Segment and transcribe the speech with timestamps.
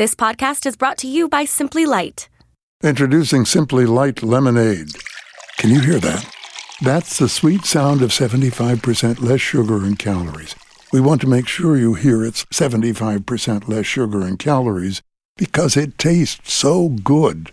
[0.00, 2.30] This podcast is brought to you by Simply Light.
[2.82, 4.92] Introducing Simply Light Lemonade.
[5.58, 6.24] Can you hear that?
[6.80, 10.56] That's the sweet sound of 75% less sugar and calories.
[10.90, 15.02] We want to make sure you hear it's 75% less sugar and calories
[15.36, 17.52] because it tastes so good.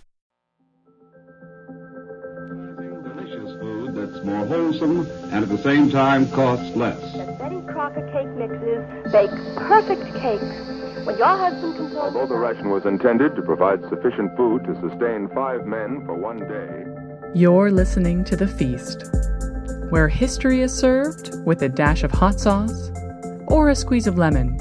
[1.68, 6.98] Delicious food that's more wholesome and at the same time costs less.
[7.12, 10.77] The Betty Crocker cake mixes bake perfect cakes.
[11.08, 14.76] When your husband comes home, Although the ration was intended to provide sufficient food to
[14.82, 16.84] sustain five men for one day,
[17.34, 19.06] You're listening to The Feast,
[19.90, 22.92] where history is served with a dash of hot sauce
[23.48, 24.58] or a squeeze of lemon,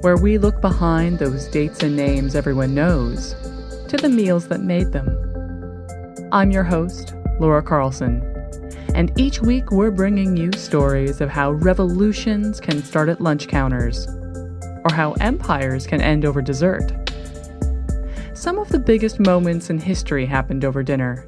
[0.00, 3.34] where we look behind those dates and names everyone knows
[3.88, 5.10] to the meals that made them.
[6.32, 8.22] I'm your host, Laura Carlson,
[8.94, 14.08] and each week we're bringing you stories of how revolutions can start at lunch counters
[14.84, 16.92] or how empires can end over dessert.
[18.34, 21.26] Some of the biggest moments in history happened over dinner,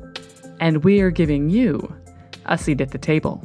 [0.61, 1.95] and we are giving you
[2.47, 3.43] a seat at the table.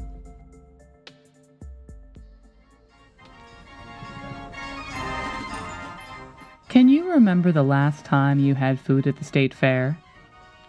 [6.69, 9.97] Can you remember the last time you had food at the state fair?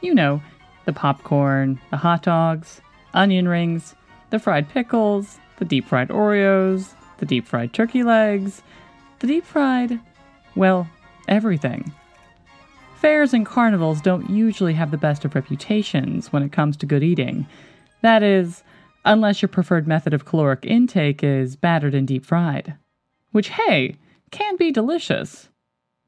[0.01, 0.41] You know,
[0.85, 2.81] the popcorn, the hot dogs,
[3.13, 3.97] onion rings,
[4.31, 8.63] the fried pickles, the deep fried Oreos, the deep fried turkey legs,
[9.19, 10.01] the deep fried,
[10.55, 10.89] well,
[11.29, 11.93] everything.
[12.97, 17.03] Fairs and carnivals don't usually have the best of reputations when it comes to good
[17.03, 17.47] eating.
[18.03, 18.63] That is,
[19.05, 22.75] unless your preferred method of caloric intake is battered and deep fried.
[23.33, 23.97] Which, hey,
[24.31, 25.49] can be delicious.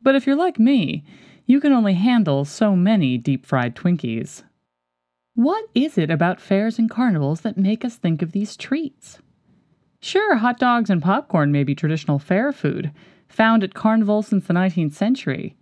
[0.01, 1.05] But if you're like me,
[1.47, 4.43] you can only handle so many deep fried Twinkies.
[5.35, 9.19] What is it about fairs and carnivals that make us think of these treats?
[10.01, 12.93] Sure, hot dogs and popcorn may be traditional fair food,
[13.29, 15.57] found at carnivals since the 19th century.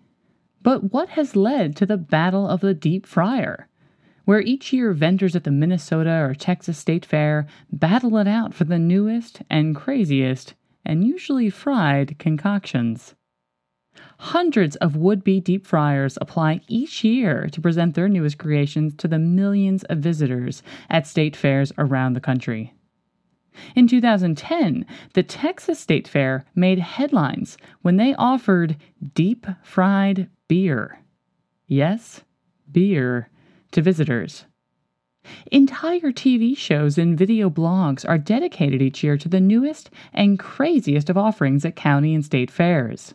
[0.63, 3.69] But what has led to the Battle of the Deep Fryer,
[4.25, 8.65] where each year vendors at the Minnesota or Texas State Fair battle it out for
[8.65, 10.55] the newest and craziest,
[10.85, 13.15] and usually fried, concoctions?
[14.19, 19.09] Hundreds of would be deep fryers apply each year to present their newest creations to
[19.09, 22.75] the millions of visitors at state fairs around the country.
[23.75, 28.77] In 2010, the Texas State Fair made headlines when they offered
[29.15, 31.01] deep fried beer.
[31.67, 32.23] Yes,
[32.71, 33.31] beer
[33.73, 34.45] to visitors.
[35.51, 41.11] Entire TV shows and video blogs are dedicated each year to the newest and craziest
[41.11, 43.15] of offerings at county and state fairs.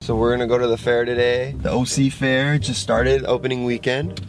[0.00, 1.54] So we're gonna go to the fair today.
[1.58, 4.20] The OC Fair just started, opening weekend.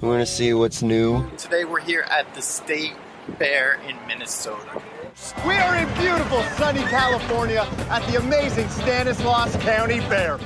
[0.00, 1.28] We're gonna see what's new.
[1.36, 2.94] Today we're here at the State
[3.38, 4.80] Fair in Minnesota.
[5.46, 10.38] We are in beautiful sunny California at the amazing Stanislaus County Fair.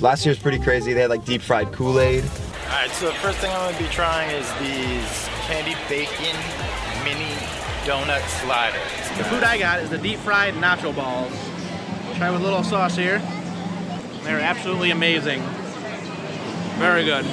[0.00, 0.92] Last year was pretty crazy.
[0.92, 2.24] They had like deep fried Kool-Aid.
[2.24, 6.36] All right, so the first thing I'm gonna be trying is these candied bacon
[7.04, 7.30] mini
[7.84, 9.18] donut sliders.
[9.18, 11.32] The food I got is the deep fried nacho balls.
[12.16, 13.18] Try with a little sauce here.
[14.22, 15.42] They're absolutely amazing.
[16.78, 17.24] Very good.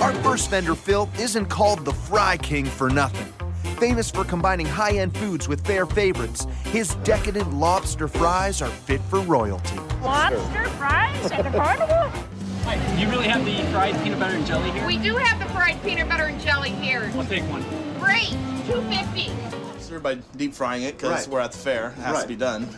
[0.00, 3.35] Our first vendor, Phil, isn't called the Fry King for nothing.
[3.78, 9.00] Famous for combining high end foods with fair favorites, his decadent lobster fries are fit
[9.02, 9.76] for royalty.
[10.02, 12.08] Lobster fries at the carnival?
[12.64, 14.86] Hi, do you really have the fried peanut butter and jelly here?
[14.86, 17.10] We do have the fried peanut butter and jelly here.
[17.14, 17.62] I'll take one.
[18.00, 18.30] Great,
[18.66, 19.30] 250.
[19.78, 21.28] Served by deep frying it because Right.
[21.34, 21.88] we're at the fair.
[21.88, 22.22] It has Right.
[22.22, 22.68] to be done.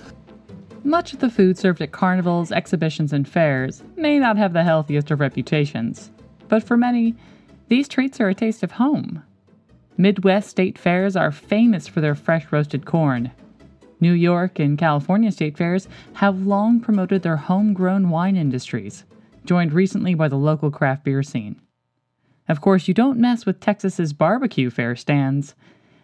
[0.82, 5.10] Much of the food served at carnivals, exhibitions, and fairs may not have the healthiest
[5.12, 6.10] of reputations,
[6.48, 7.14] but for many,
[7.69, 9.22] these treats are a taste of home.
[10.00, 13.32] Midwest state fairs are famous for their fresh roasted corn.
[13.98, 19.04] New York and California state fairs have long promoted their homegrown wine industries,
[19.44, 21.60] joined recently by the local craft beer scene.
[22.48, 25.56] Of course, you don't mess with Texas's barbecue fair stands.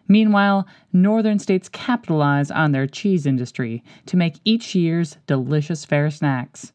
[0.08, 6.72] Meanwhile, northern states capitalize on their cheese industry to make each year's delicious fair snacks,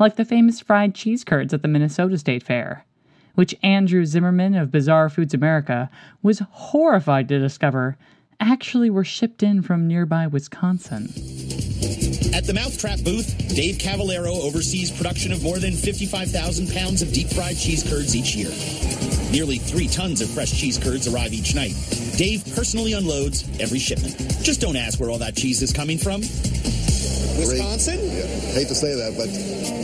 [0.00, 2.84] like the famous fried cheese curds at the Minnesota State Fair,
[3.36, 5.88] which Andrew Zimmerman of Bizarre Foods America
[6.22, 7.96] was horrified to discover
[8.40, 11.04] actually were shipped in from nearby Wisconsin.
[12.34, 17.28] At the Mouthtrap booth, Dave Cavallero oversees production of more than 55,000 pounds of deep
[17.28, 18.50] fried cheese curds each year.
[19.32, 21.74] Nearly three tons of fresh cheese curds arrive each night.
[22.16, 24.16] Dave personally unloads every shipment.
[24.42, 26.22] Just don't ask where all that cheese is coming from.
[27.38, 27.98] Wisconsin?
[28.02, 29.28] Yeah, hate to say that, but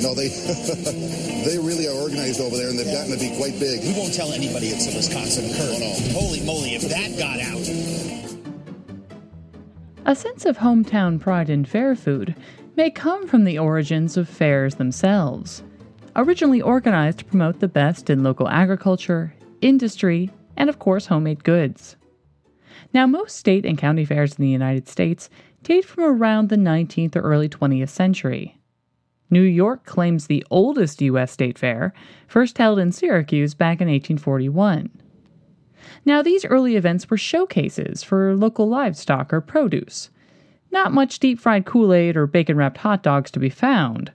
[0.03, 0.29] no, they
[1.45, 3.83] they really are organized over there, and they've gotten to be quite big.
[3.83, 5.83] We won't tell anybody it's a Wisconsin curd.
[6.13, 7.63] Holy moly, if that got out.
[10.05, 12.35] A sense of hometown pride in fair food
[12.77, 15.63] may come from the origins of fairs themselves.
[16.17, 21.97] originally organized to promote the best in local agriculture, industry, and of course, homemade goods.
[22.93, 25.31] Now, most state and county fairs in the United States
[25.63, 28.59] date from around the 19th or early 20th century.
[29.31, 31.33] New York claims the oldest U.S.
[31.33, 31.95] state fair,
[32.27, 34.91] first held in Syracuse back in 1841.
[36.05, 40.11] Now, these early events were showcases for local livestock or produce.
[40.71, 44.13] Not much deep fried Kool Aid or bacon wrapped hot dogs to be found.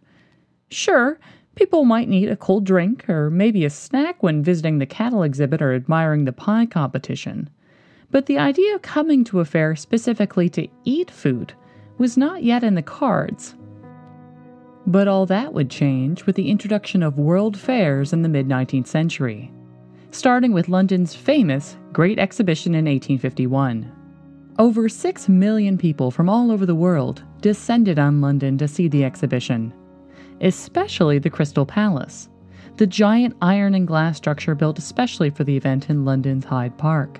[0.70, 1.20] Sure,
[1.56, 5.62] people might need a cold drink or maybe a snack when visiting the cattle exhibit
[5.62, 7.50] or admiring the pie competition.
[8.10, 11.54] But the idea of coming to a fair specifically to eat food
[11.98, 13.56] was not yet in the cards.
[14.86, 18.88] But all that would change with the introduction of world fairs in the mid 19th
[18.88, 19.52] century,
[20.12, 23.92] starting with London's famous Great Exhibition in 1851.
[24.58, 29.04] Over 6 million people from all over the world descended on London to see the
[29.04, 29.74] exhibition,
[30.42, 32.30] especially the Crystal Palace,
[32.78, 37.20] the giant iron and glass structure built especially for the event in London's Hyde Park.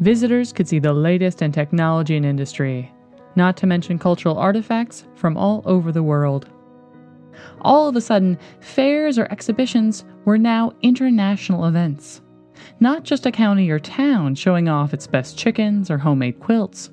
[0.00, 2.92] Visitors could see the latest in technology and industry,
[3.36, 6.48] not to mention cultural artifacts from all over the world.
[7.60, 12.20] All of a sudden, fairs or exhibitions were now international events.
[12.80, 16.90] Not just a county or town showing off its best chickens or homemade quilts.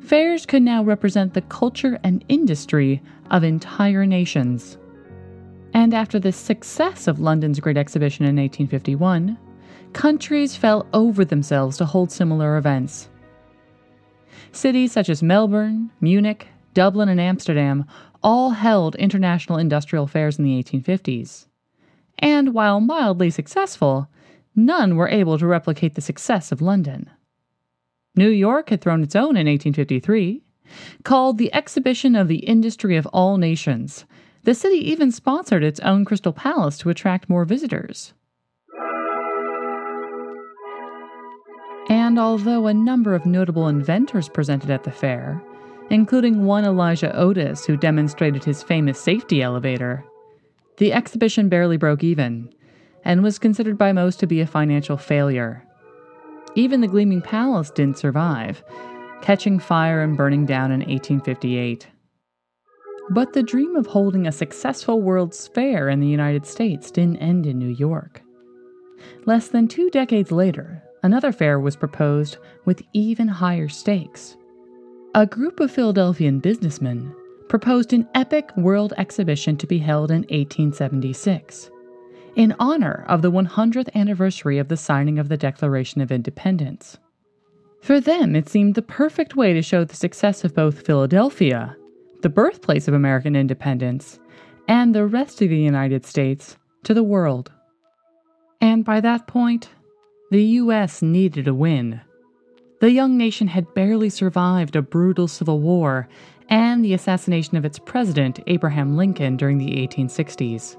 [0.00, 4.78] Fairs could now represent the culture and industry of entire nations.
[5.74, 9.38] And after the success of London's Great Exhibition in 1851,
[9.92, 13.08] countries fell over themselves to hold similar events.
[14.52, 17.84] Cities such as Melbourne, Munich, Dublin, and Amsterdam
[18.22, 21.46] all held international industrial fairs in the 1850s.
[22.18, 24.08] And while mildly successful,
[24.54, 27.10] none were able to replicate the success of London.
[28.14, 30.42] New York had thrown its own in 1853,
[31.02, 34.04] called the Exhibition of the Industry of All Nations.
[34.44, 38.12] The city even sponsored its own Crystal Palace to attract more visitors.
[42.12, 45.42] And although a number of notable inventors presented at the fair,
[45.88, 50.04] including one Elijah Otis who demonstrated his famous safety elevator,
[50.76, 52.52] the exhibition barely broke even
[53.02, 55.66] and was considered by most to be a financial failure.
[56.54, 58.62] Even the Gleaming Palace didn't survive,
[59.22, 61.88] catching fire and burning down in 1858.
[63.08, 67.46] But the dream of holding a successful World's Fair in the United States didn't end
[67.46, 68.20] in New York.
[69.24, 74.36] Less than two decades later, another fair was proposed with even higher stakes.
[75.14, 77.14] A group of Philadelphian businessmen
[77.48, 81.70] proposed an epic world exhibition to be held in 1876
[82.36, 86.98] in honor of the 100th anniversary of the signing of the Declaration of Independence.
[87.80, 91.76] For them, it seemed the perfect way to show the success of both Philadelphia,
[92.22, 94.18] the birthplace of American independence,
[94.68, 97.50] and the rest of the United States to the world.
[98.60, 99.68] And by that point,
[100.32, 101.02] the U.S.
[101.02, 102.00] needed a win.
[102.80, 106.08] The young nation had barely survived a brutal civil war
[106.48, 110.78] and the assassination of its president, Abraham Lincoln, during the 1860s.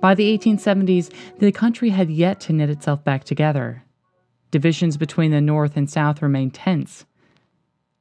[0.00, 3.82] By the 1870s, the country had yet to knit itself back together.
[4.52, 7.06] Divisions between the North and South remained tense.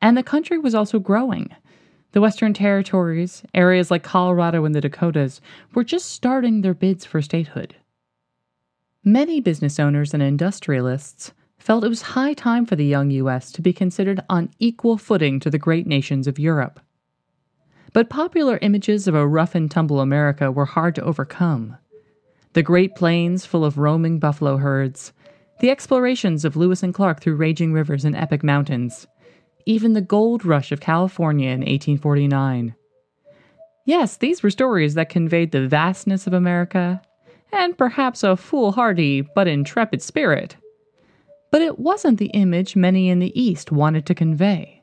[0.04, 1.50] And the country was also growing.
[2.12, 5.42] The Western Territories, areas like Colorado and the Dakotas,
[5.74, 7.76] were just starting their bids for statehood.
[9.06, 13.52] Many business owners and industrialists felt it was high time for the young U.S.
[13.52, 16.80] to be considered on equal footing to the great nations of Europe.
[17.92, 21.78] But popular images of a rough and tumble America were hard to overcome.
[22.54, 25.12] The Great Plains full of roaming buffalo herds,
[25.60, 29.06] the explorations of Lewis and Clark through raging rivers and epic mountains,
[29.66, 32.74] even the gold rush of California in 1849.
[33.86, 37.02] Yes, these were stories that conveyed the vastness of America
[37.54, 40.58] and perhaps a foolhardy but intrepid spirit.
[41.52, 44.82] But it wasn't the image many in the East wanted to convey.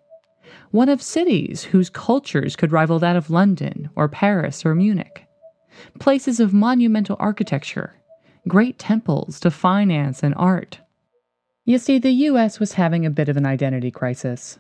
[0.71, 5.27] One of cities whose cultures could rival that of London or Paris or Munich.
[5.99, 7.95] Places of monumental architecture,
[8.47, 10.79] great temples to finance and art.
[11.65, 14.59] You see, the US was having a bit of an identity crisis.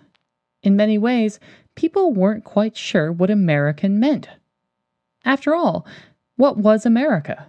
[0.62, 1.38] In many ways,
[1.75, 4.29] people weren't quite sure what American meant.
[5.25, 5.87] After all,
[6.37, 7.47] what was America?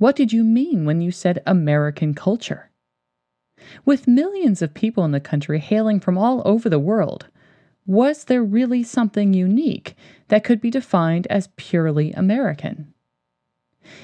[0.00, 2.70] What did you mean when you said American culture?
[3.84, 7.26] With millions of people in the country hailing from all over the world,
[7.84, 9.94] was there really something unique
[10.28, 12.94] that could be defined as purely American?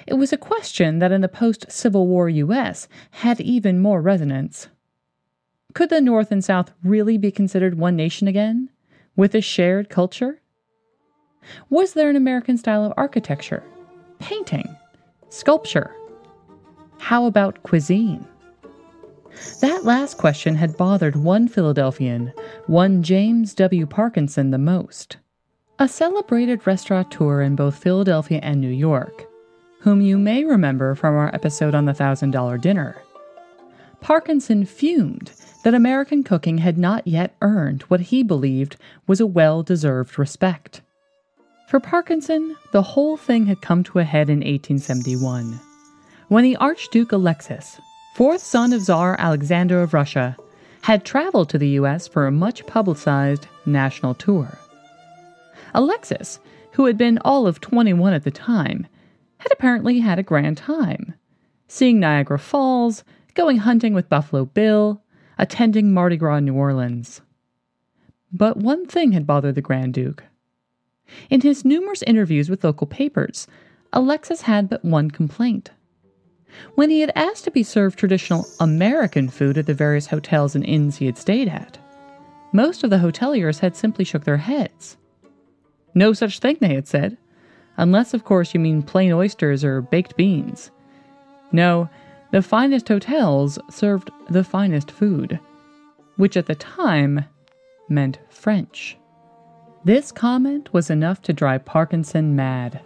[0.06, 2.88] It was a question that in the post Civil War U.S.
[3.12, 4.68] had even more resonance.
[5.72, 8.68] Could the North and South really be considered one nation again,
[9.16, 10.42] with a shared culture?
[11.70, 13.62] Was there an American style of architecture,
[14.18, 14.76] painting?
[15.28, 15.94] Sculpture?
[16.98, 18.26] How about cuisine?
[19.60, 22.32] That last question had bothered one Philadelphian,
[22.66, 23.86] one James W.
[23.86, 25.18] Parkinson, the most.
[25.78, 29.26] A celebrated restaurateur in both Philadelphia and New York,
[29.80, 32.96] whom you may remember from our episode on the Thousand Dollar Dinner.
[34.00, 35.32] Parkinson fumed
[35.64, 40.80] that American cooking had not yet earned what he believed was a well deserved respect.
[41.66, 45.58] For Parkinson, the whole thing had come to a head in 1871,
[46.28, 47.80] when the Archduke Alexis,
[48.14, 50.36] fourth son of Tsar Alexander of Russia,
[50.82, 52.06] had traveled to the U.S.
[52.06, 54.56] for a much publicized national tour.
[55.74, 56.38] Alexis,
[56.74, 58.86] who had been all of 21 at the time,
[59.38, 61.14] had apparently had a grand time,
[61.66, 63.02] seeing Niagara Falls,
[63.34, 65.02] going hunting with Buffalo Bill,
[65.36, 67.22] attending Mardi Gras New Orleans.
[68.32, 70.22] But one thing had bothered the Grand Duke.
[71.30, 73.46] In his numerous interviews with local papers,
[73.92, 75.70] Alexis had but one complaint.
[76.74, 80.64] When he had asked to be served traditional American food at the various hotels and
[80.64, 81.78] inns he had stayed at,
[82.52, 84.96] most of the hoteliers had simply shook their heads.
[85.94, 87.16] No such thing, they had said,
[87.76, 90.70] unless, of course, you mean plain oysters or baked beans.
[91.52, 91.88] No,
[92.32, 95.38] the finest hotels served the finest food,
[96.16, 97.24] which at the time
[97.88, 98.96] meant French.
[99.86, 102.80] This comment was enough to drive Parkinson mad.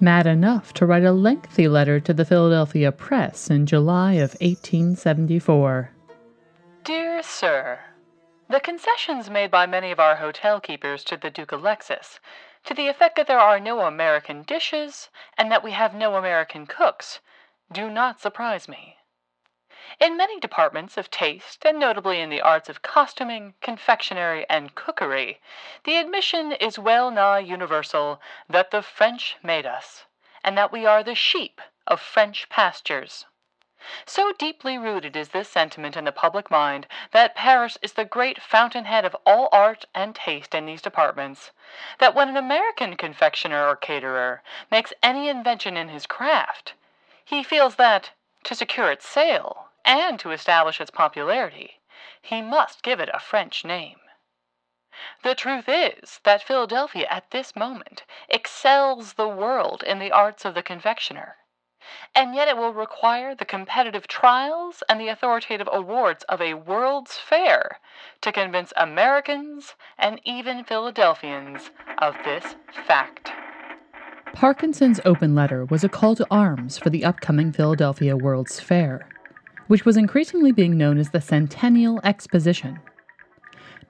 [0.00, 5.92] Mad enough to write a lengthy letter to the Philadelphia Press in July of 1874.
[6.82, 7.78] Dear Sir,
[8.48, 12.18] The concessions made by many of our hotel keepers to the Duke Alexis,
[12.64, 16.66] to the effect that there are no American dishes and that we have no American
[16.66, 17.20] cooks,
[17.70, 18.97] do not surprise me.
[20.00, 25.40] In many departments of taste, and notably in the arts of costuming, confectionery, and cookery,
[25.84, 30.04] the admission is well nigh universal that the French made us,
[30.44, 33.26] and that we are the sheep of French pastures.
[34.04, 38.42] So deeply rooted is this sentiment in the public mind that Paris is the great
[38.42, 41.50] fountainhead of all art and taste in these departments,
[41.98, 46.74] that when an American confectioner or caterer makes any invention in his craft,
[47.24, 48.10] he feels that,
[48.44, 51.80] to secure its sale, and to establish its popularity,
[52.20, 53.96] he must give it a French name.
[55.22, 60.54] The truth is that Philadelphia at this moment excels the world in the arts of
[60.54, 61.36] the confectioner,
[62.14, 67.16] and yet it will require the competitive trials and the authoritative awards of a World's
[67.16, 67.78] Fair
[68.20, 73.32] to convince Americans and even Philadelphians of this fact.
[74.34, 79.08] Parkinson's open letter was a call to arms for the upcoming Philadelphia World's Fair
[79.68, 82.80] which was increasingly being known as the Centennial Exposition.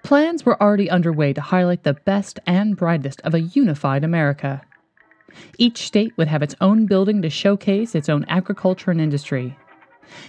[0.04, 4.62] Plans were already underway to highlight the best and brightest of a unified America.
[5.58, 9.56] Each state would have its own building to showcase its own agriculture and industry.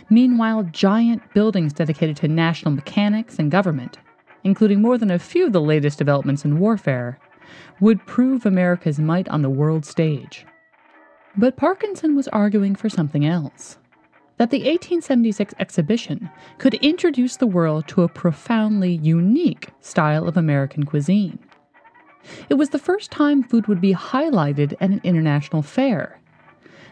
[0.10, 3.98] Meanwhile, giant buildings dedicated to national mechanics and government,
[4.44, 7.20] including more than a few of the latest developments in warfare,
[7.80, 10.46] would prove America's might on the world stage.
[11.38, 13.78] But Parkinson was arguing for something else
[14.40, 16.30] that the 1876 exhibition
[16.60, 21.38] could introduce the world to a profoundly unique style of American cuisine.
[22.48, 26.22] It was the first time food would be highlighted at an international fair,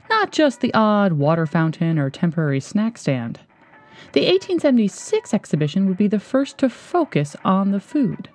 [0.10, 3.40] not just the odd water fountain or temporary snack stand.
[4.12, 8.30] The 1876 exhibition would be the first to focus on the food,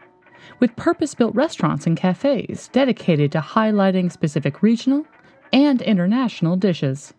[0.59, 5.07] with purpose built restaurants and cafes dedicated to highlighting specific regional
[5.53, 7.13] and international dishes.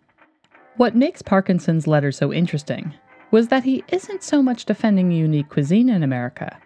[0.76, 2.96] What makes Parkinson's letter so interesting
[3.30, 6.58] was that he isn't so much defending unique cuisine in America,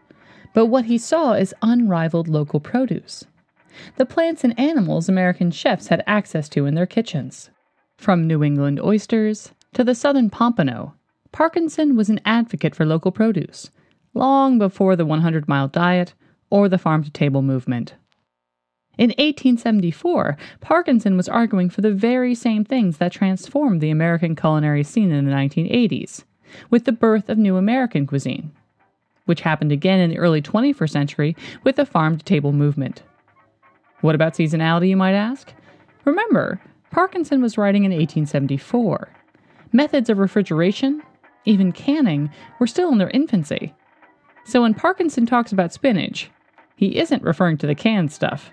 [0.53, 3.25] but what he saw is unrivaled local produce.
[3.97, 7.49] The plants and animals American chefs had access to in their kitchens.
[7.97, 10.95] From New England oysters to the southern pompano,
[11.33, 13.71] Parkinson was an advocate for local produce,
[14.13, 16.13] long before the 100 mile diet
[16.49, 17.95] or the farm to table movement.
[18.97, 24.83] In 1874, Parkinson was arguing for the very same things that transformed the American culinary
[24.83, 26.23] scene in the 1980s,
[26.71, 28.51] with the birth of new American cuisine,
[29.25, 33.03] which happened again in the early 21st century with the farm to table movement.
[34.01, 35.53] What about seasonality, you might ask?
[36.05, 39.09] Remember, Parkinson was writing in 1874.
[39.73, 41.03] Methods of refrigeration,
[41.45, 43.75] even canning, were still in their infancy.
[44.45, 46.31] So when Parkinson talks about spinach,
[46.75, 48.51] he isn't referring to the canned stuff.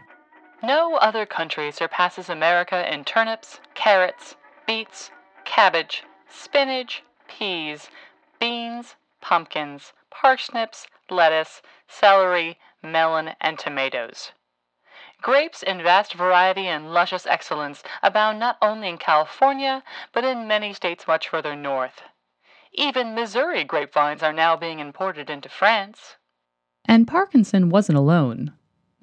[0.64, 4.34] No other country surpasses America in turnips, carrots,
[4.66, 5.10] beets,
[5.44, 7.90] cabbage, spinach, peas,
[8.40, 14.32] beans, pumpkins, parsnips, lettuce, celery, melon, and tomatoes.
[15.20, 19.82] Grapes in vast variety and luscious excellence abound not only in California,
[20.14, 22.00] but in many states much further north.
[22.72, 26.16] Even Missouri grapevines are now being imported into France.
[26.86, 28.54] And Parkinson wasn't alone.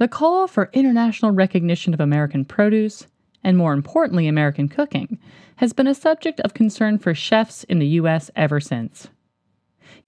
[0.02, 3.06] The call for international recognition of American produce,
[3.44, 5.20] and more importantly, American cooking,
[5.58, 8.32] has been a subject of concern for chefs in the U.S.
[8.36, 9.10] ever since.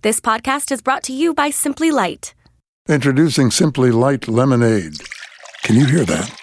[0.01, 2.33] This podcast is brought to you by Simply Light.
[2.89, 4.97] Introducing Simply Light Lemonade.
[5.61, 6.35] Can you hear that?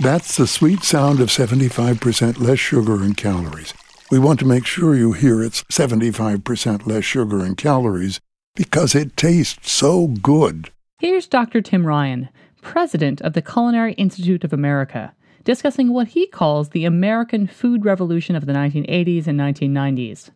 [0.00, 3.72] That's the sweet sound of 75% less sugar and calories.
[4.10, 8.18] We want to make sure you hear it's 75% less sugar and calories
[8.56, 10.72] because it tastes so good.
[10.98, 11.60] Here's Dr.
[11.60, 12.30] Tim Ryan,
[12.66, 18.34] president of the Culinary Institute of America, discussing what he calls the American food revolution
[18.34, 20.30] of the 1980s and 1990s.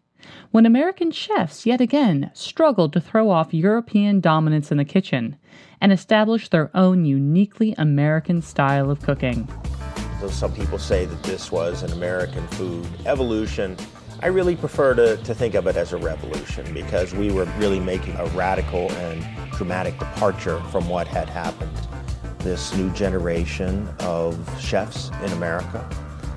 [0.52, 5.36] When American chefs yet again struggled to throw off European dominance in the kitchen
[5.80, 9.48] and establish their own uniquely American style of cooking.
[10.20, 13.76] Though some people say that this was an American food evolution,
[14.22, 17.80] I really prefer to, to think of it as a revolution because we were really
[17.80, 21.76] making a radical and dramatic departure from what had happened.
[22.40, 25.88] This new generation of chefs in America,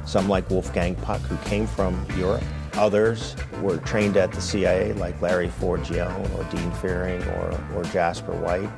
[0.05, 2.43] some like Wolfgang Puck, who came from Europe,
[2.75, 8.33] Others were trained at the CIA, like Larry Forgione or Dean Fearing or, or Jasper
[8.33, 8.69] White,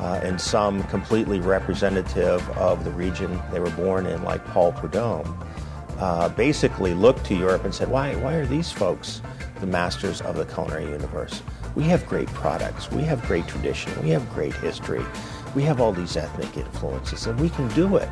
[0.00, 3.38] uh, and some completely representative of the region.
[3.52, 5.38] They were born in, like Paul Prudhomme.
[5.98, 9.20] Uh, basically looked to Europe and said, why, why are these folks
[9.60, 11.42] the masters of the culinary universe?
[11.76, 15.04] We have great products, we have great tradition, we have great history,
[15.54, 18.08] we have all these ethnic influences, and we can do it.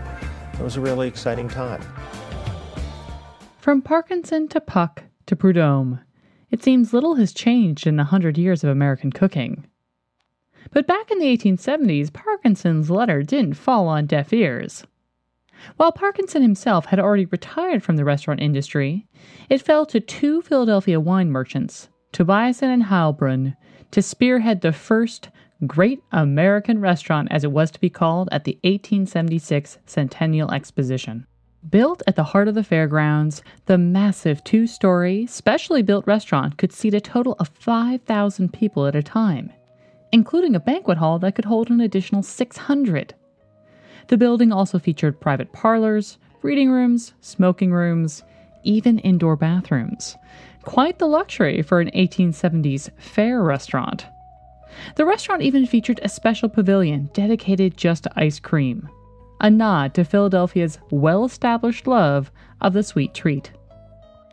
[0.55, 1.83] It was a really exciting time.
[3.59, 6.01] From Parkinson to Puck to Prudhomme,
[6.51, 9.67] it seems little has changed in a hundred years of American cooking.
[10.71, 14.85] But back in the 1870s, Parkinson's letter didn't fall on deaf ears.
[15.77, 19.07] While Parkinson himself had already retired from the restaurant industry,
[19.49, 23.57] it fell to two Philadelphia wine merchants, Tobiasen and Heilbrunn,
[23.93, 25.29] to spearhead the first
[25.67, 31.25] Great American Restaurant, as it was to be called, at the 1876 Centennial Exposition.
[31.71, 36.73] Built at the heart of the fairgrounds, the massive two story, specially built restaurant could
[36.73, 39.53] seat a total of 5,000 people at a time,
[40.11, 43.15] including a banquet hall that could hold an additional 600.
[44.09, 48.25] The building also featured private parlors, reading rooms, smoking rooms,
[48.65, 50.17] even indoor bathrooms.
[50.63, 54.07] Quite the luxury for an 1870s fair restaurant.
[54.97, 58.89] The restaurant even featured a special pavilion dedicated just to ice cream
[59.43, 62.31] a nod to Philadelphia's well established love
[62.61, 63.51] of the sweet treat.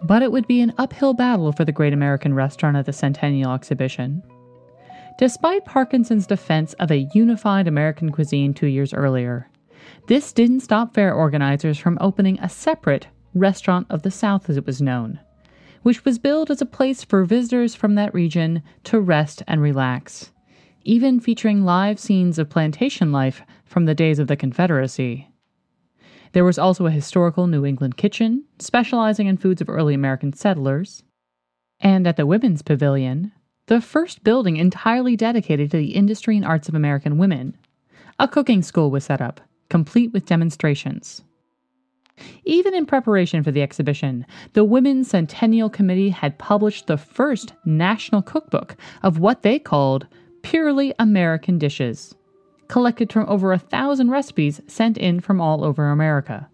[0.04, 3.54] But it would be an uphill battle for the Great American Restaurant at the Centennial
[3.54, 4.24] Exhibition.
[5.18, 9.50] Despite Parkinson's defense of a unified American cuisine two years earlier,
[10.08, 14.66] this didn't stop fair organizers from opening a separate Restaurant of the South, as it
[14.66, 15.20] was known,
[15.84, 20.32] which was billed as a place for visitors from that region to rest and relax,
[20.84, 25.30] even featuring live scenes of plantation life from the days of the Confederacy.
[26.34, 31.04] There was also a historical New England kitchen, specializing in foods of early American settlers.
[31.80, 33.32] And at the Women's Pavilion,
[33.68, 37.58] the first building entirely dedicated to the industry and arts of American women,
[38.20, 41.24] a cooking school was set up, complete with demonstrations.
[42.46, 48.22] Even in preparation for the exhibition, the Women's Centennial Committee had published the first national
[48.22, 50.08] cookbook of what they called
[50.42, 52.16] purely American dishes
[52.70, 56.48] collected from over a thousand recipes sent in from all over America.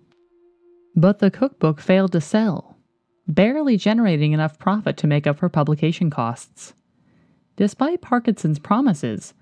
[0.95, 2.78] But the cookbook failed to sell,
[3.28, 6.73] barely generating enough profit to make up for publication costs.
[7.58, 9.34] Despite Parkinson's promises,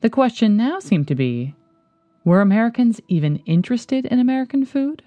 [0.00, 1.54] the question now seemed to be
[2.24, 5.02] were Americans even interested in American food?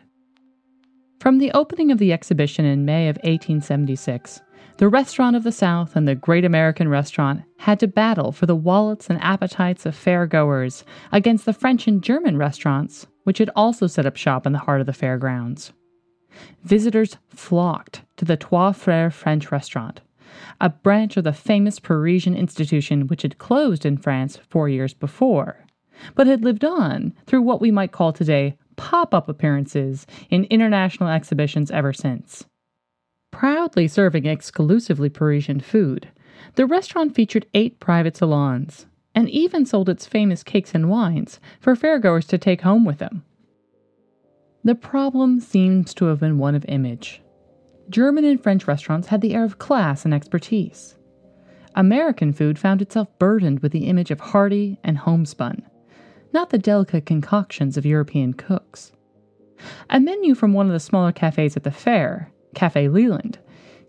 [1.21, 4.41] From the opening of the exhibition in May of 1876,
[4.77, 8.55] the Restaurant of the South and the Great American Restaurant had to battle for the
[8.55, 14.07] wallets and appetites of fairgoers against the French and German restaurants, which had also set
[14.07, 15.73] up shop in the heart of the fairgrounds.
[16.63, 20.01] Visitors flocked to the Trois Frères French restaurant,
[20.59, 25.67] a branch of the famous Parisian institution which had closed in France four years before,
[26.15, 31.07] but had lived on through what we might call today pop up appearances in international
[31.07, 32.45] exhibitions ever since.
[33.31, 36.09] Proudly serving exclusively Parisian food,
[36.55, 41.75] the restaurant featured eight private salons and even sold its famous cakes and wines for
[41.75, 43.23] fairgoers to take home with them.
[44.63, 47.21] The problem seems to have been one of image.
[47.87, 50.95] German and French restaurants had the air of class and expertise.
[51.75, 55.61] American food found itself burdened with the image of hearty and homespun,
[56.33, 58.91] not the delicate concoctions of European cooks.
[59.89, 63.39] A menu from one of the smaller cafes at the fair, Cafe Leland,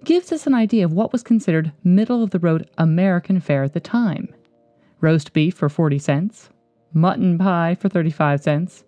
[0.05, 3.73] gives us an idea of what was considered middle of the road American fare at
[3.73, 4.35] the time
[5.01, 6.49] roast beef for 40 cents,
[6.95, 8.85] mutton pie for 35 cents,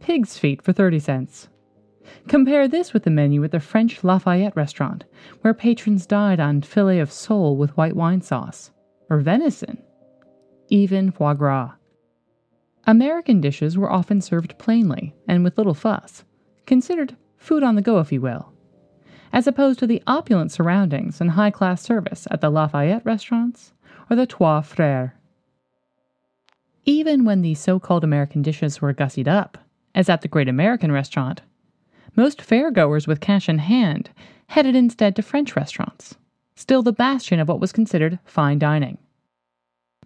[0.00, 1.48] pig's feet for 30 cents.
[2.28, 5.04] Compare this with the menu at the French Lafayette restaurant,
[5.40, 8.70] where patrons dined on filet of sole with white wine sauce,
[9.08, 9.82] or venison,
[10.68, 11.72] even foie gras.
[12.86, 16.24] American dishes were often served plainly and with little fuss,
[16.66, 18.52] considered food on the go, if you will,
[19.32, 23.72] as opposed to the opulent surroundings and high class service at the Lafayette restaurants
[24.08, 25.12] or the Trois Frères.
[26.84, 29.58] Even when these so called American dishes were gussied up,
[29.92, 31.42] as at the Great American Restaurant,
[32.14, 34.10] most fairgoers with cash in hand
[34.48, 36.14] headed instead to French restaurants,
[36.54, 38.98] still the bastion of what was considered fine dining.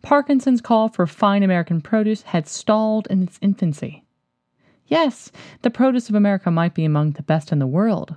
[0.03, 4.05] Parkinson's call for fine American produce had stalled in its infancy.
[4.87, 5.31] Yes,
[5.63, 8.17] the produce of America might be among the best in the world,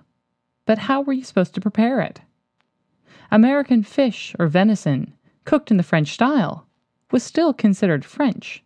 [0.65, 2.22] but how were you supposed to prepare it?
[3.32, 5.13] American fish or venison,
[5.46, 6.67] cooked in the French style,
[7.12, 8.63] was still considered French.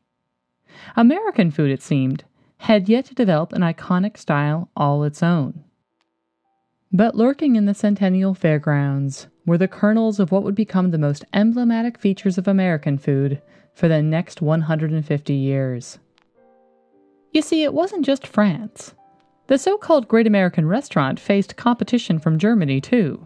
[0.95, 2.23] American food, it seemed,
[2.59, 5.63] had yet to develop an iconic style all its own.
[6.91, 11.25] But lurking in the Centennial Fairgrounds were the kernels of what would become the most
[11.33, 13.41] emblematic features of American food
[13.73, 15.97] for the next 150 years.
[17.31, 18.93] You see, it wasn't just France.
[19.47, 23.25] The so called Great American Restaurant faced competition from Germany, too.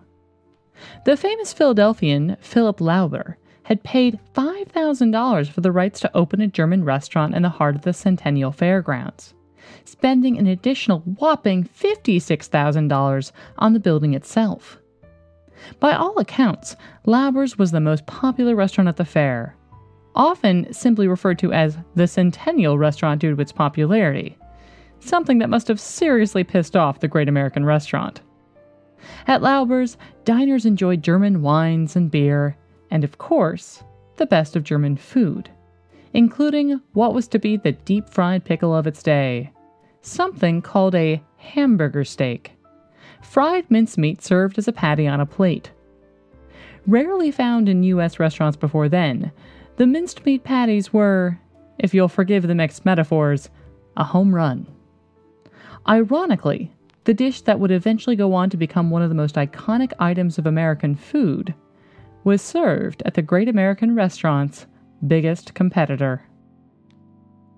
[1.06, 6.84] The famous Philadelphian Philip Lauber had paid $5,000 for the rights to open a German
[6.84, 9.34] restaurant in the heart of the Centennial Fairgrounds,
[9.86, 14.81] spending an additional whopping $56,000 on the building itself.
[15.80, 19.56] By all accounts, Lauber's was the most popular restaurant at the fair,
[20.16, 24.38] often simply referred to as the Centennial Restaurant due to its popularity,
[25.00, 28.22] something that must have seriously pissed off the Great American Restaurant.
[29.28, 32.56] At Lauber's, diners enjoyed German wines and beer,
[32.92, 33.84] and of course,
[34.18, 35.50] the best of German food,
[36.14, 39.52] including what was to be the deep fried pickle of its day,
[40.02, 42.52] something called a hamburger steak
[43.22, 45.72] fried mincemeat served as a patty on a plate.
[46.88, 48.20] Rarely found in U.S.
[48.20, 49.32] restaurants before then,
[49.78, 51.40] the minced meat patties were,
[51.80, 53.50] if you'll forgive the mixed metaphors,
[53.98, 54.68] a home run.
[55.88, 56.72] Ironically,
[57.04, 60.38] the dish that would eventually go on to become one of the most iconic items
[60.38, 61.54] of American food
[62.24, 64.68] was served at the Great American Restaurant's
[65.08, 66.24] biggest competitor.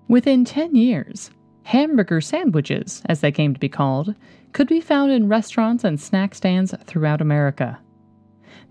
[0.08, 1.30] Within 10 years,
[1.64, 4.14] hamburger sandwiches, as they came to be called,
[4.52, 7.78] could be found in restaurants and snack stands throughout America.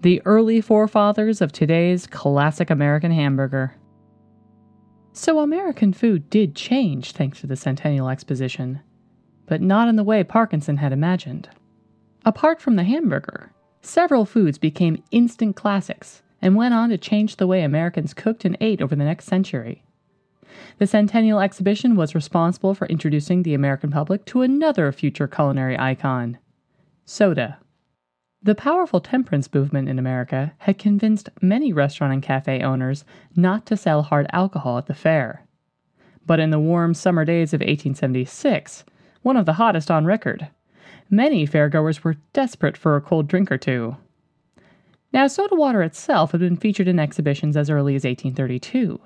[0.02, 3.76] The early forefathers of today's classic American hamburger.
[5.12, 8.80] So, American food did change thanks to the Centennial Exposition,
[9.46, 11.50] but not in the way Parkinson had imagined.
[12.26, 13.52] Apart from the hamburger,
[13.82, 18.58] several foods became instant classics and went on to change the way Americans cooked and
[18.62, 19.84] ate over the next century.
[20.78, 26.38] The Centennial Exhibition was responsible for introducing the American public to another future culinary icon
[27.06, 27.58] soda.
[28.42, 33.78] The powerful temperance movement in America had convinced many restaurant and cafe owners not to
[33.78, 35.46] sell hard alcohol at the fair.
[36.26, 38.84] But in the warm summer days of 1876,
[39.22, 40.50] one of the hottest on record,
[41.10, 43.96] many fairgoers were desperate for a cold drink or two.
[45.14, 49.00] Now, soda water itself had been featured in exhibitions as early as 1832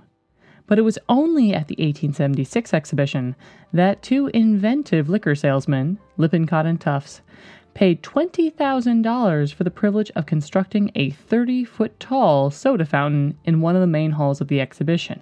[0.67, 3.35] but it was only at the 1876 exhibition
[3.73, 7.21] that two inventive liquor salesmen, Lippincott and Tufts,
[7.73, 13.75] paid $20,000 for the privilege of constructing a 30 foot tall soda fountain in one
[13.75, 15.21] of the main halls of the exhibition.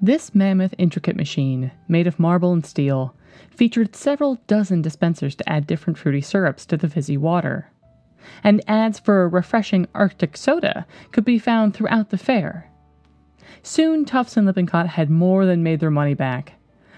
[0.00, 3.14] This mammoth, intricate machine, made of marble and steel,
[3.50, 7.70] featured several dozen dispensers to add different fruity syrups to the fizzy water.
[8.44, 12.68] And ads for a refreshing Arctic soda could be found throughout the fair,
[13.62, 16.54] Soon, Tufts and Lippincott had more than made their money back,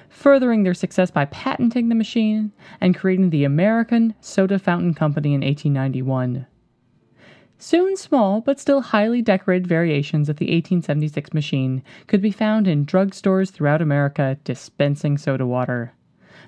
[0.08, 5.40] furthering their success by patenting the machine and creating the American Soda Fountain Company in
[5.40, 6.46] 1891.
[7.58, 12.84] Soon, small but still highly decorated variations of the 1876 machine could be found in
[12.84, 15.92] drugstores throughout America dispensing soda water.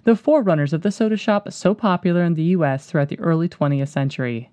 [0.05, 3.88] The forerunners of the soda shop so popular in the US throughout the early 20th
[3.88, 4.51] century,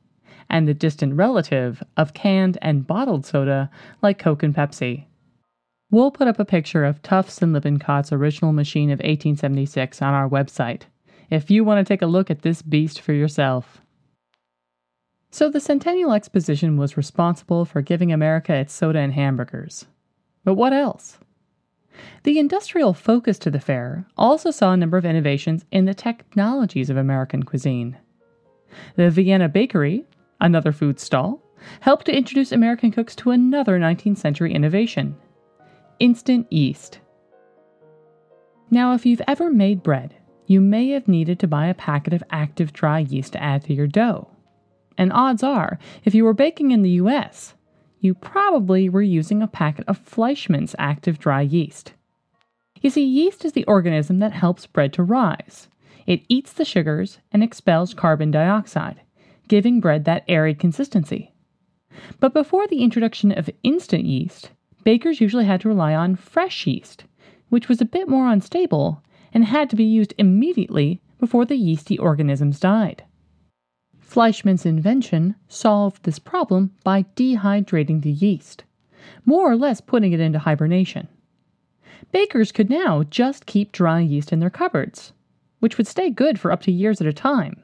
[0.49, 3.69] and the distant relative of canned and bottled soda
[4.01, 5.05] like Coke and Pepsi.
[5.93, 10.27] We'll put up a picture of Tufts and Lippincott's original machine of 1876 on our
[10.27, 10.85] website
[11.29, 13.79] if you want to take a look at this beast for yourself.
[15.29, 19.85] So, the Centennial Exposition was responsible for giving America its soda and hamburgers.
[20.43, 21.19] But what else?
[22.23, 26.89] The industrial focus to the fair also saw a number of innovations in the technologies
[26.89, 27.97] of American cuisine.
[28.95, 30.05] The Vienna Bakery,
[30.41, 31.43] another food stall,
[31.81, 35.17] helped to introduce American cooks to another 19th century innovation
[35.99, 36.99] instant yeast.
[38.69, 40.15] Now, if you've ever made bread,
[40.47, 43.73] you may have needed to buy a packet of active dry yeast to add to
[43.73, 44.29] your dough.
[44.97, 47.53] And odds are, if you were baking in the US,
[47.99, 51.93] you probably were using a packet of Fleischmann's active dry yeast.
[52.81, 55.69] You see, yeast is the organism that helps bread to rise.
[56.05, 59.01] It eats the sugars and expels carbon dioxide,
[59.47, 61.33] giving bread that airy consistency.
[62.19, 64.51] But before the introduction of instant yeast,
[64.83, 67.05] bakers usually had to rely on fresh yeast,
[67.49, 69.01] which was a bit more unstable
[69.33, 73.03] and had to be used immediately before the yeasty organisms died.
[73.99, 78.63] Fleischmann's invention solved this problem by dehydrating the yeast,
[79.25, 81.07] more or less putting it into hibernation.
[82.11, 85.13] Bakers could now just keep dry yeast in their cupboards,
[85.59, 87.61] which would stay good for up to years at a time.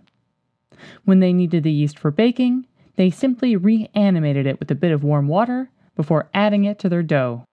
[1.05, 5.03] When they needed the yeast for baking, they simply reanimated it with a bit of
[5.03, 7.43] warm water before adding it to their dough.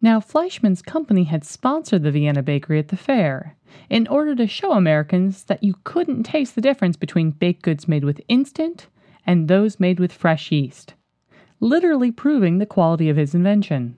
[0.00, 3.56] Now, Fleischmann's company had sponsored the Vienna Bakery at the fair
[3.90, 8.04] in order to show Americans that you couldn't taste the difference between baked goods made
[8.04, 8.86] with instant
[9.26, 10.94] and those made with fresh yeast,
[11.58, 13.96] literally proving the quality of his invention.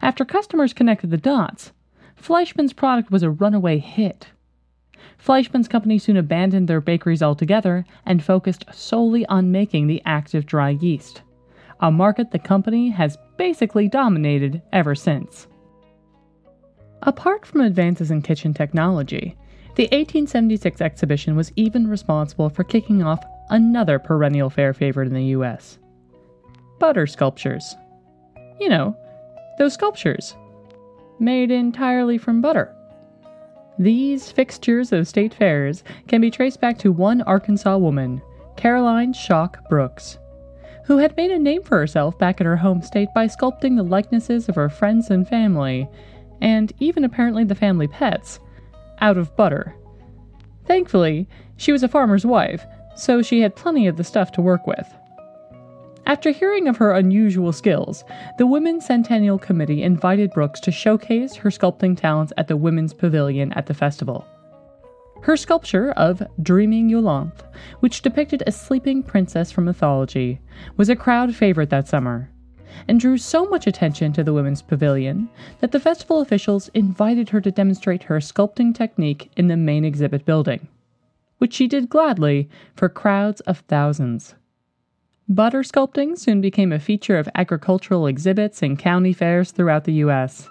[0.00, 1.72] After customers connected the dots,
[2.16, 4.28] Fleischmann's product was a runaway hit.
[5.18, 10.70] Fleischmann's company soon abandoned their bakeries altogether and focused solely on making the active dry
[10.70, 11.20] yeast,
[11.80, 15.48] a market the company has basically dominated ever since.
[17.02, 19.36] Apart from advances in kitchen technology,
[19.76, 25.36] the 1876 exhibition was even responsible for kicking off another perennial fair favorite in the
[25.36, 25.78] US
[26.78, 27.76] butter sculptures.
[28.58, 28.96] You know,
[29.58, 30.34] those sculptures,
[31.20, 32.74] made entirely from butter.
[33.78, 38.20] These fixtures of state fairs can be traced back to one Arkansas woman,
[38.56, 40.18] Caroline Shawk Brooks,
[40.90, 43.82] who had made a name for herself back in her home state by sculpting the
[43.84, 45.88] likenesses of her friends and family,
[46.40, 48.40] and even apparently the family pets,
[48.98, 49.72] out of butter.
[50.66, 54.66] Thankfully, she was a farmer's wife, so she had plenty of the stuff to work
[54.66, 54.92] with.
[56.06, 58.02] After hearing of her unusual skills,
[58.38, 63.52] the Women's Centennial Committee invited Brooks to showcase her sculpting talents at the Women's Pavilion
[63.52, 64.26] at the festival.
[65.22, 67.44] Her sculpture of Dreaming Iolanthe,
[67.80, 70.40] which depicted a sleeping princess from mythology,
[70.78, 72.30] was a crowd favorite that summer,
[72.88, 75.28] and drew so much attention to the Women's Pavilion
[75.60, 80.24] that the festival officials invited her to demonstrate her sculpting technique in the main exhibit
[80.24, 80.68] building,
[81.36, 84.34] which she did gladly for crowds of thousands.
[85.28, 90.48] Butter sculpting soon became a feature of agricultural exhibits and county fairs throughout the U.S.,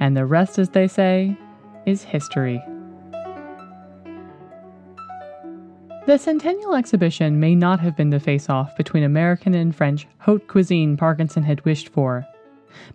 [0.00, 1.36] and the rest, as they say,
[1.86, 2.62] is history.
[6.08, 10.48] The Centennial Exhibition may not have been the face off between American and French haute
[10.48, 12.24] cuisine Parkinson had wished for,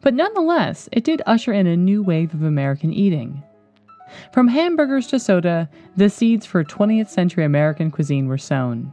[0.01, 3.43] but nonetheless, it did usher in a new wave of American eating.
[4.33, 8.91] From hamburgers to soda, the seeds for 20th century American cuisine were sown.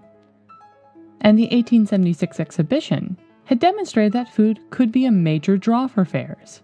[1.22, 6.60] And the 1876 exhibition had demonstrated that food could be a major draw for fairs,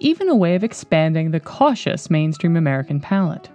[0.00, 3.48] even a way of expanding the cautious mainstream American palate.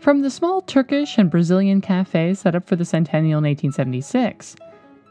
[0.00, 4.56] From the small Turkish and Brazilian cafes set up for the centennial in 1876,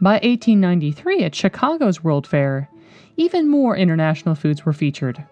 [0.02, 2.68] by 1893 at Chicago's World Fair,
[3.16, 5.24] even more international foods were featured,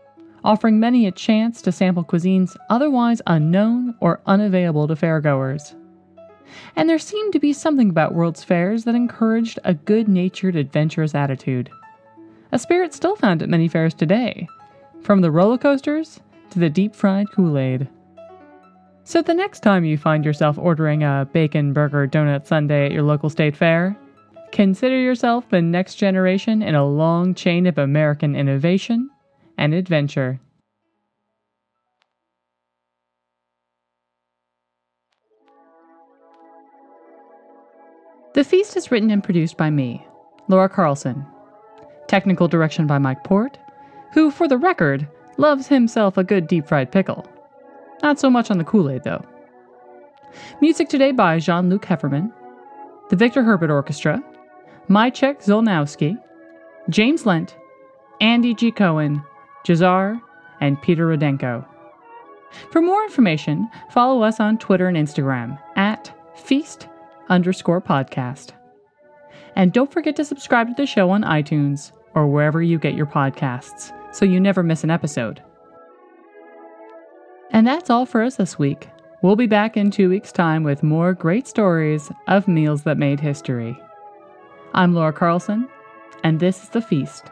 [0.43, 5.73] offering many a chance to sample cuisines otherwise unknown or unavailable to fairgoers.
[6.75, 11.15] And there seemed to be something about World's Fairs that encouraged a good natured, adventurous
[11.15, 11.71] attitude.
[12.51, 14.47] A spirit still found at many fairs today,
[15.01, 16.19] from the roller coasters
[16.51, 17.89] to the deep fried Kool Aid.
[19.07, 23.03] So the next time you find yourself ordering a bacon burger donut sundae at your
[23.03, 23.95] local state fair,
[24.51, 29.09] consider yourself the next generation in a long chain of American innovation
[29.57, 30.41] and adventure.
[38.33, 40.05] The Feast is written and produced by me,
[40.49, 41.25] Laura Carlson.
[42.09, 43.57] Technical direction by Mike Portt,
[44.11, 47.25] who, for the record, loves himself a good deep fried pickle.
[48.03, 49.23] Not so much on the Kool Aid, though.
[50.61, 52.31] Music today by Jean Luc Hefferman,
[53.09, 54.21] the Victor Herbert Orchestra,
[54.89, 56.17] Maciek Zolnowski,
[56.89, 57.57] James Lent,
[58.21, 58.71] Andy G.
[58.71, 59.23] Cohen,
[59.65, 60.21] Jazar,
[60.61, 61.65] and Peter Rodenko.
[62.71, 66.87] For more information, follow us on Twitter and Instagram at feast
[67.29, 68.51] underscore podcast.
[69.55, 73.05] And don't forget to subscribe to the show on iTunes or wherever you get your
[73.05, 75.41] podcasts so you never miss an episode.
[77.51, 78.89] And that's all for us this week.
[79.21, 83.19] We'll be back in two weeks' time with more great stories of meals that made
[83.19, 83.79] history.
[84.73, 85.67] I'm Laura Carlson,
[86.23, 87.31] and this is The Feast.